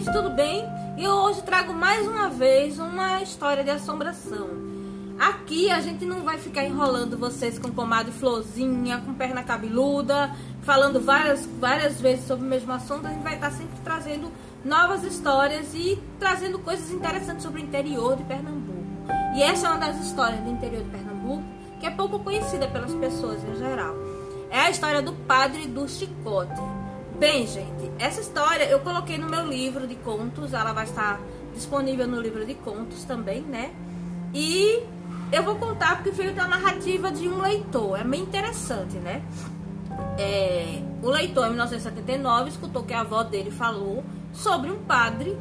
gente, 0.00 0.12
tudo 0.12 0.30
bem? 0.30 0.64
E 0.96 1.04
eu 1.04 1.12
hoje 1.12 1.42
trago 1.42 1.74
mais 1.74 2.06
uma 2.06 2.28
vez 2.30 2.78
uma 2.78 3.22
história 3.22 3.62
de 3.62 3.70
assombração. 3.70 4.48
Aqui 5.18 5.70
a 5.70 5.80
gente 5.80 6.06
não 6.06 6.22
vai 6.22 6.38
ficar 6.38 6.64
enrolando 6.64 7.18
vocês 7.18 7.58
com 7.58 7.70
pomada 7.70 8.08
e 8.08 8.12
florzinha, 8.12 9.02
com 9.04 9.12
perna 9.12 9.42
cabeluda, 9.42 10.34
falando 10.62 11.00
várias, 11.00 11.44
várias 11.44 12.00
vezes 12.00 12.26
sobre 12.26 12.46
o 12.46 12.48
mesmo 12.48 12.72
assunto. 12.72 13.06
A 13.06 13.10
gente 13.10 13.22
vai 13.22 13.34
estar 13.34 13.50
sempre 13.50 13.78
trazendo 13.84 14.32
novas 14.64 15.04
histórias 15.04 15.74
e 15.74 15.98
trazendo 16.18 16.58
coisas 16.58 16.90
interessantes 16.90 17.42
sobre 17.42 17.60
o 17.60 17.64
interior 17.64 18.16
de 18.16 18.24
Pernambuco. 18.24 18.80
E 19.36 19.42
essa 19.42 19.66
é 19.66 19.70
uma 19.70 19.78
das 19.78 20.00
histórias 20.02 20.40
do 20.40 20.50
interior 20.50 20.82
de 20.82 20.88
Pernambuco 20.88 21.44
que 21.78 21.86
é 21.86 21.90
pouco 21.90 22.18
conhecida 22.18 22.66
pelas 22.68 22.94
pessoas 22.94 23.42
em 23.44 23.56
geral. 23.56 23.94
É 24.50 24.60
a 24.60 24.70
história 24.70 25.00
do 25.02 25.12
padre 25.12 25.66
do 25.66 25.86
chicote. 25.88 26.79
Bem, 27.20 27.46
gente, 27.46 27.92
essa 27.98 28.18
história 28.18 28.64
eu 28.64 28.80
coloquei 28.80 29.18
no 29.18 29.28
meu 29.28 29.46
livro 29.46 29.86
de 29.86 29.94
contos, 29.94 30.54
ela 30.54 30.72
vai 30.72 30.84
estar 30.84 31.20
disponível 31.54 32.08
no 32.08 32.18
livro 32.18 32.46
de 32.46 32.54
contos 32.54 33.04
também, 33.04 33.42
né? 33.42 33.72
E 34.32 34.82
eu 35.30 35.42
vou 35.42 35.56
contar 35.56 35.96
porque 35.96 36.12
foi 36.12 36.32
da 36.32 36.48
narrativa 36.48 37.12
de 37.12 37.28
um 37.28 37.42
leitor, 37.42 38.00
é 38.00 38.04
bem 38.04 38.22
interessante, 38.22 38.96
né? 38.96 39.22
É, 40.18 40.80
o 41.02 41.10
leitor, 41.10 41.44
em 41.44 41.50
1979, 41.50 42.48
escutou 42.48 42.84
que 42.84 42.94
a 42.94 43.00
avó 43.00 43.22
dele 43.22 43.50
falou 43.50 44.02
sobre 44.32 44.70
um 44.70 44.78
padre 44.78 45.36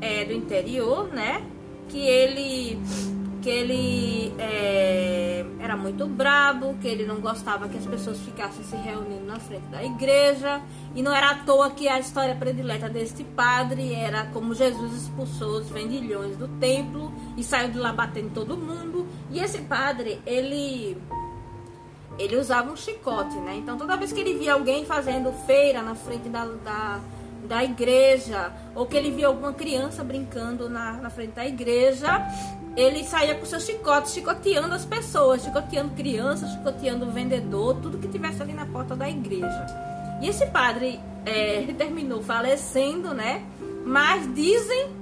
é, 0.00 0.24
do 0.24 0.32
interior, 0.32 1.12
né? 1.12 1.42
Que 1.90 1.98
ele 1.98 2.80
que 3.40 3.48
ele 3.48 4.32
é, 4.38 5.44
era 5.58 5.76
muito 5.76 6.06
brabo, 6.06 6.76
que 6.80 6.86
ele 6.86 7.04
não 7.04 7.20
gostava 7.20 7.68
que 7.68 7.78
as 7.78 7.86
pessoas 7.86 8.18
ficassem 8.20 8.64
se 8.64 8.76
reunindo 8.76 9.24
na 9.24 9.38
frente 9.38 9.66
da 9.66 9.82
igreja. 9.82 10.60
E 10.94 11.02
não 11.02 11.14
era 11.14 11.30
à 11.30 11.34
toa 11.36 11.70
que 11.70 11.88
a 11.88 11.98
história 11.98 12.34
predileta 12.34 12.88
deste 12.88 13.24
padre 13.24 13.94
era 13.94 14.26
como 14.26 14.54
Jesus 14.54 14.94
expulsou 14.94 15.60
os 15.60 15.70
vendilhões 15.70 16.36
do 16.36 16.48
templo 16.48 17.12
e 17.36 17.42
saiu 17.42 17.70
de 17.70 17.78
lá 17.78 17.92
batendo 17.92 18.30
todo 18.32 18.56
mundo. 18.56 19.06
E 19.30 19.38
esse 19.38 19.58
padre, 19.62 20.20
ele 20.26 20.96
ele 22.18 22.36
usava 22.36 22.70
um 22.70 22.76
chicote, 22.76 23.34
né? 23.36 23.56
Então 23.56 23.78
toda 23.78 23.96
vez 23.96 24.12
que 24.12 24.20
ele 24.20 24.34
via 24.34 24.52
alguém 24.52 24.84
fazendo 24.84 25.32
feira 25.46 25.80
na 25.80 25.94
frente 25.94 26.28
da, 26.28 26.44
da, 26.44 27.00
da 27.46 27.64
igreja, 27.64 28.52
ou 28.74 28.86
que 28.86 28.96
ele 28.96 29.10
via 29.10 29.26
alguma 29.26 29.52
criança 29.52 30.04
brincando 30.04 30.68
na, 30.68 30.92
na 30.92 31.10
frente 31.10 31.32
da 31.32 31.46
igreja, 31.46 32.26
ele 32.76 33.04
saía 33.04 33.34
com 33.34 33.44
seu 33.44 33.60
chicote, 33.60 34.10
chicoteando 34.10 34.74
as 34.74 34.84
pessoas, 34.84 35.42
chicoteando 35.42 35.94
crianças, 35.94 36.50
chicoteando 36.52 37.06
o 37.06 37.10
vendedor, 37.10 37.76
tudo 37.76 37.98
que 37.98 38.08
tivesse 38.08 38.40
ali 38.42 38.52
na 38.52 38.66
porta 38.66 38.94
da 38.94 39.08
igreja. 39.08 39.66
E 40.20 40.28
esse 40.28 40.46
padre 40.46 41.00
é, 41.26 41.62
terminou 41.76 42.22
falecendo, 42.22 43.12
né? 43.14 43.42
Mas 43.84 44.32
dizem 44.34 45.00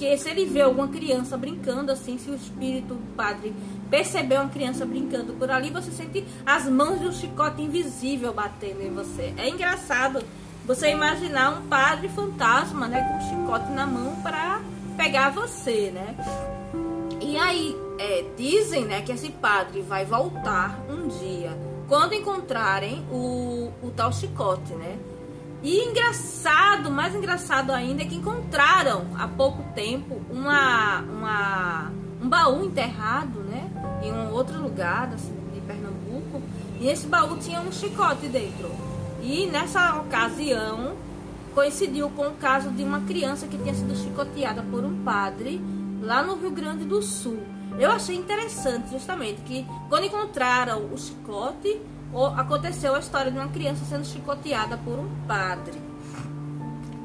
que 0.00 0.16
se 0.16 0.30
ele 0.30 0.46
vê 0.46 0.62
alguma 0.62 0.88
criança 0.88 1.36
brincando 1.36 1.92
assim, 1.92 2.16
se 2.16 2.30
o 2.30 2.34
espírito 2.34 2.94
do 2.94 3.14
padre 3.14 3.52
perceber 3.90 4.36
uma 4.36 4.48
criança 4.48 4.86
brincando 4.86 5.34
por 5.34 5.50
ali, 5.50 5.70
você 5.70 5.90
sente 5.90 6.24
as 6.46 6.66
mãos 6.66 7.00
de 7.00 7.06
um 7.06 7.12
chicote 7.12 7.60
invisível 7.60 8.32
batendo 8.32 8.80
em 8.80 8.90
você. 8.90 9.34
É 9.36 9.48
engraçado 9.48 10.24
você 10.66 10.90
imaginar 10.90 11.50
um 11.58 11.62
padre 11.62 12.08
fantasma, 12.08 12.86
né, 12.86 13.02
com 13.02 13.16
um 13.16 13.20
chicote 13.20 13.70
na 13.72 13.86
mão 13.86 14.16
para 14.22 14.60
pegar 14.96 15.30
você, 15.30 15.90
né? 15.90 16.16
E 17.20 17.36
aí, 17.36 17.76
é, 17.98 18.24
dizem 18.36 18.84
né, 18.84 19.02
que 19.02 19.12
esse 19.12 19.30
padre 19.30 19.82
vai 19.82 20.04
voltar 20.04 20.78
um 20.88 21.08
dia, 21.08 21.56
quando 21.88 22.14
encontrarem 22.14 23.04
o, 23.10 23.72
o 23.82 23.90
tal 23.90 24.12
chicote, 24.12 24.72
né? 24.74 24.98
E 25.62 25.84
engraçado, 25.84 26.90
mais 26.90 27.14
engraçado 27.14 27.70
ainda, 27.70 28.02
é 28.02 28.06
que 28.06 28.14
encontraram 28.14 29.06
há 29.18 29.28
pouco 29.28 29.62
tempo 29.74 30.20
uma, 30.30 31.00
uma, 31.00 31.92
um 32.22 32.28
baú 32.28 32.64
enterrado, 32.64 33.40
né? 33.40 33.70
Em 34.02 34.10
um 34.10 34.32
outro 34.32 34.58
lugar 34.60 35.10
cidade 35.18 35.50
de 35.52 35.60
Pernambuco. 35.60 36.40
E 36.80 36.88
esse 36.88 37.06
baú 37.06 37.36
tinha 37.36 37.60
um 37.60 37.70
chicote 37.70 38.26
dentro. 38.28 38.70
E 39.22 39.46
nessa 39.46 40.00
ocasião 40.00 40.96
coincidiu 41.54 42.08
com 42.10 42.28
o 42.28 42.34
caso 42.34 42.70
de 42.70 42.82
uma 42.82 43.00
criança 43.00 43.46
que 43.46 43.58
tinha 43.58 43.74
sido 43.74 43.94
chicoteada 43.96 44.62
por 44.62 44.84
um 44.84 45.02
padre 45.02 45.60
lá 46.00 46.22
no 46.22 46.36
Rio 46.36 46.50
Grande 46.50 46.84
do 46.84 47.02
Sul. 47.02 47.38
Eu 47.78 47.90
achei 47.90 48.16
interessante 48.16 48.90
justamente 48.90 49.40
que 49.42 49.66
quando 49.88 50.04
encontraram 50.04 50.92
o 50.92 50.98
chicote, 50.98 51.80
aconteceu 52.36 52.94
a 52.94 52.98
história 52.98 53.30
de 53.30 53.38
uma 53.38 53.48
criança 53.48 53.84
sendo 53.84 54.04
chicoteada 54.04 54.76
por 54.78 54.98
um 54.98 55.08
padre. 55.26 55.89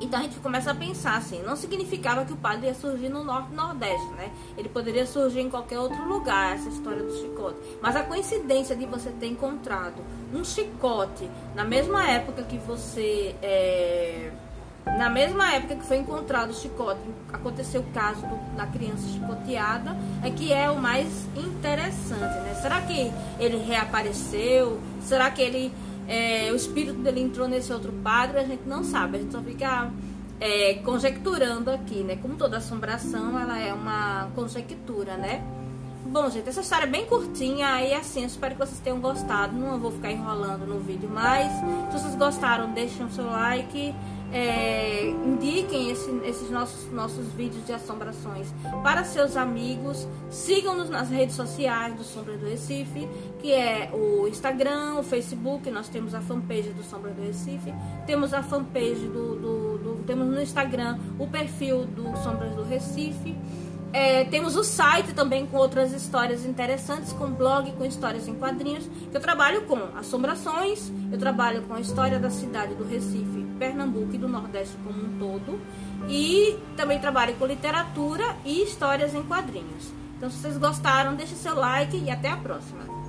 Então 0.00 0.18
a 0.18 0.22
gente 0.22 0.38
começa 0.40 0.72
a 0.72 0.74
pensar 0.74 1.16
assim, 1.16 1.42
não 1.42 1.56
significava 1.56 2.24
que 2.24 2.32
o 2.32 2.36
padre 2.36 2.66
ia 2.66 2.74
surgir 2.74 3.08
no 3.08 3.22
norte 3.22 3.52
e 3.52 3.54
nordeste, 3.54 4.06
né? 4.14 4.30
Ele 4.56 4.68
poderia 4.68 5.06
surgir 5.06 5.40
em 5.40 5.48
qualquer 5.48 5.78
outro 5.78 6.04
lugar, 6.06 6.54
essa 6.54 6.68
história 6.68 7.02
do 7.02 7.14
chicote. 7.16 7.56
Mas 7.80 7.94
a 7.94 8.02
coincidência 8.02 8.74
de 8.74 8.86
você 8.86 9.10
ter 9.10 9.28
encontrado 9.28 10.02
um 10.32 10.44
chicote 10.44 11.28
na 11.54 11.64
mesma 11.64 12.08
época 12.08 12.42
que 12.42 12.58
você 12.58 13.34
é, 13.40 14.32
na 14.86 15.08
mesma 15.08 15.52
época 15.52 15.76
que 15.76 15.84
foi 15.84 15.96
encontrado 15.96 16.50
o 16.50 16.54
chicote, 16.54 17.00
aconteceu 17.32 17.80
o 17.80 17.84
caso 17.92 18.20
do, 18.20 18.56
da 18.56 18.66
criança 18.66 19.08
chicoteada, 19.08 19.96
é 20.22 20.30
que 20.30 20.52
é 20.52 20.70
o 20.70 20.76
mais 20.76 21.26
interessante, 21.34 22.20
né? 22.20 22.54
Será 22.60 22.80
que 22.82 23.10
ele 23.40 23.56
reapareceu? 23.64 24.78
Será 25.00 25.30
que 25.30 25.42
ele, 25.42 25.72
é, 26.08 26.50
o 26.52 26.56
espírito 26.56 26.98
dele 26.98 27.20
entrou 27.20 27.48
nesse 27.48 27.72
outro 27.72 27.92
padre? 27.92 28.38
A 28.38 28.44
gente 28.44 28.66
não 28.66 28.84
sabe, 28.84 29.18
a 29.18 29.20
gente 29.20 29.32
só 29.32 29.40
fica 29.40 29.90
é, 30.40 30.74
conjecturando 30.84 31.70
aqui, 31.70 32.02
né? 32.02 32.16
Como 32.16 32.36
toda 32.36 32.58
assombração, 32.58 33.38
ela 33.38 33.58
é 33.58 33.72
uma 33.72 34.28
conjectura, 34.34 35.16
né? 35.16 35.42
Bom, 36.06 36.30
gente, 36.30 36.48
essa 36.48 36.60
história 36.60 36.84
é 36.84 36.88
bem 36.88 37.06
curtinha 37.06 37.82
e 37.82 37.94
assim, 37.94 38.20
eu 38.20 38.26
espero 38.26 38.54
que 38.54 38.60
vocês 38.60 38.78
tenham 38.78 39.00
gostado. 39.00 39.56
Não 39.56 39.78
vou 39.78 39.90
ficar 39.90 40.12
enrolando 40.12 40.66
no 40.66 40.78
vídeo 40.78 41.08
mais. 41.08 41.50
Se 41.90 41.98
vocês 41.98 42.14
gostaram, 42.14 42.72
deixem 42.72 43.06
o 43.06 43.10
seu 43.10 43.24
like 43.24 43.94
é, 44.34 45.10
indiquem 45.10 45.92
esse, 45.92 46.10
esses 46.24 46.50
nossos, 46.50 46.90
nossos 46.90 47.24
vídeos 47.34 47.64
de 47.64 47.72
assombrações 47.72 48.48
para 48.82 49.04
seus 49.04 49.36
amigos. 49.36 50.08
Sigam-nos 50.28 50.90
nas 50.90 51.08
redes 51.08 51.36
sociais 51.36 51.94
do 51.94 52.02
Sombra 52.02 52.36
do 52.36 52.44
Recife, 52.44 53.08
que 53.38 53.52
é 53.52 53.92
o 53.94 54.26
Instagram, 54.26 54.96
o 54.96 55.04
Facebook. 55.04 55.70
Nós 55.70 55.88
temos 55.88 56.16
a 56.16 56.20
fanpage 56.20 56.70
do 56.70 56.82
Sombra 56.82 57.12
do 57.12 57.22
Recife. 57.22 57.72
Temos 58.06 58.34
a 58.34 58.42
fanpage 58.42 59.06
do, 59.06 59.36
do, 59.36 59.78
do 59.78 60.04
temos 60.04 60.26
no 60.26 60.42
Instagram 60.42 60.98
o 61.16 61.28
perfil 61.28 61.84
do 61.84 62.16
Sombras 62.16 62.56
do 62.56 62.64
Recife. 62.64 63.36
É, 63.94 64.24
temos 64.24 64.56
o 64.56 64.64
site 64.64 65.14
também 65.14 65.46
com 65.46 65.56
outras 65.56 65.92
histórias 65.92 66.44
interessantes, 66.44 67.12
com 67.12 67.30
blog, 67.30 67.70
com 67.70 67.84
histórias 67.84 68.26
em 68.26 68.34
quadrinhos. 68.34 68.90
Eu 69.12 69.20
trabalho 69.20 69.62
com 69.66 69.78
assombrações, 69.96 70.90
eu 71.12 71.16
trabalho 71.16 71.62
com 71.62 71.74
a 71.74 71.80
história 71.80 72.18
da 72.18 72.28
cidade 72.28 72.74
do 72.74 72.82
Recife, 72.82 73.46
Pernambuco 73.56 74.12
e 74.12 74.18
do 74.18 74.28
Nordeste 74.28 74.76
como 74.82 74.98
um 74.98 75.16
todo. 75.16 75.60
E 76.08 76.58
também 76.76 76.98
trabalho 76.98 77.36
com 77.36 77.46
literatura 77.46 78.24
e 78.44 78.64
histórias 78.64 79.14
em 79.14 79.22
quadrinhos. 79.22 79.92
Então, 80.16 80.28
se 80.28 80.38
vocês 80.38 80.58
gostaram, 80.58 81.14
deixe 81.14 81.36
seu 81.36 81.54
like 81.54 81.96
e 81.96 82.10
até 82.10 82.30
a 82.30 82.36
próxima. 82.36 83.03